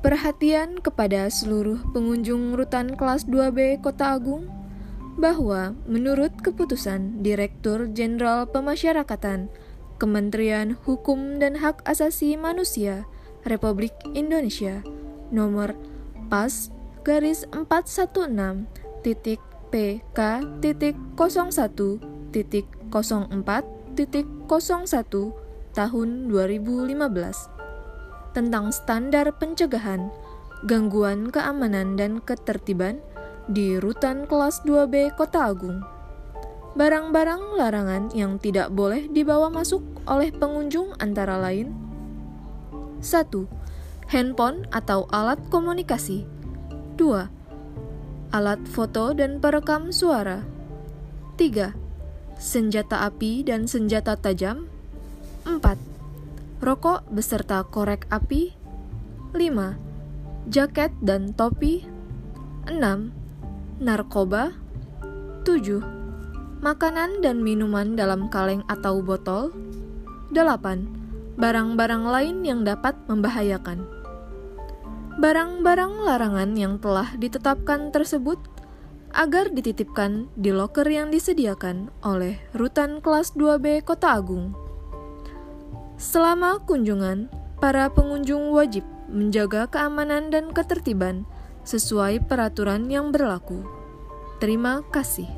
Perhatian 0.00 0.80
kepada 0.80 1.28
seluruh 1.28 1.76
pengunjung 1.92 2.56
rutan 2.56 2.96
kelas 2.96 3.28
2B 3.28 3.84
Kota 3.84 4.16
Agung 4.16 4.48
bahwa 5.20 5.76
menurut 5.84 6.32
keputusan 6.40 7.20
Direktur 7.20 7.84
Jenderal 7.92 8.48
Pemasyarakatan 8.48 9.52
Kementerian 10.00 10.80
Hukum 10.88 11.36
dan 11.36 11.60
Hak 11.60 11.84
Asasi 11.84 12.40
Manusia 12.40 13.04
Republik 13.44 13.92
Indonesia 14.16 14.80
nomor 15.28 15.76
PAS 16.32 16.72
garis 17.04 17.44
416 17.52 18.72
titik 19.04 19.40
PK 19.68 20.20
titik 20.64 20.96
01 21.12 22.32
titik 22.32 22.64
04 22.88 23.36
titik 24.00 24.24
01 24.48 25.76
tahun 25.76 26.08
2015 26.32 27.59
tentang 28.32 28.70
standar 28.70 29.30
pencegahan 29.36 30.10
gangguan 30.68 31.32
keamanan 31.32 31.96
dan 31.96 32.20
ketertiban 32.20 33.00
di 33.48 33.80
rutan 33.80 34.28
kelas 34.28 34.62
2B 34.62 35.16
Kota 35.16 35.48
Agung. 35.48 35.80
Barang-barang 36.76 37.58
larangan 37.58 38.14
yang 38.14 38.38
tidak 38.38 38.70
boleh 38.70 39.10
dibawa 39.10 39.50
masuk 39.50 39.82
oleh 40.06 40.30
pengunjung 40.30 40.94
antara 41.02 41.34
lain 41.40 41.74
1. 43.02 43.26
Handphone 44.12 44.68
atau 44.70 45.10
alat 45.10 45.40
komunikasi 45.50 46.28
2. 46.94 48.30
Alat 48.30 48.60
foto 48.70 49.10
dan 49.16 49.42
perekam 49.42 49.90
suara 49.90 50.46
3. 51.34 51.74
Senjata 52.38 53.02
api 53.02 53.42
dan 53.42 53.66
senjata 53.66 54.14
tajam 54.14 54.70
4 55.42 55.99
rokok 56.60 57.08
beserta 57.08 57.64
korek 57.64 58.04
api, 58.12 58.52
5. 59.32 59.80
Jaket 60.52 60.92
dan 61.00 61.32
topi, 61.32 61.88
6. 62.68 62.76
Narkoba, 63.80 64.52
7. 65.48 65.80
Makanan 66.60 67.24
dan 67.24 67.40
minuman 67.40 67.96
dalam 67.96 68.28
kaleng 68.28 68.60
atau 68.68 69.00
botol, 69.00 69.56
8. 70.36 71.40
Barang-barang 71.40 72.04
lain 72.04 72.36
yang 72.44 72.60
dapat 72.68 72.92
membahayakan. 73.08 73.80
Barang-barang 75.16 76.04
larangan 76.04 76.52
yang 76.60 76.76
telah 76.76 77.08
ditetapkan 77.16 77.88
tersebut 77.88 78.36
agar 79.16 79.48
dititipkan 79.48 80.28
di 80.36 80.52
loker 80.52 80.84
yang 80.84 81.08
disediakan 81.08 81.88
oleh 82.04 82.36
Rutan 82.52 83.00
Kelas 83.00 83.32
2B 83.32 83.80
Kota 83.80 84.12
Agung. 84.12 84.69
Selama 86.00 86.64
kunjungan, 86.64 87.28
para 87.60 87.92
pengunjung 87.92 88.56
wajib 88.56 88.88
menjaga 89.12 89.68
keamanan 89.68 90.32
dan 90.32 90.48
ketertiban 90.48 91.28
sesuai 91.68 92.24
peraturan 92.24 92.88
yang 92.88 93.12
berlaku. 93.12 93.68
Terima 94.40 94.80
kasih. 94.88 95.28